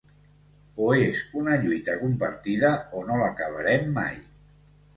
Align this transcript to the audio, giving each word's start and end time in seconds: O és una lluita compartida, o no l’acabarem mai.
O 0.85 0.87
és 0.99 1.19
una 1.41 1.59
lluita 1.67 1.95
compartida, 2.01 2.73
o 2.99 3.05
no 3.11 3.21
l’acabarem 3.23 3.89
mai. 4.03 4.21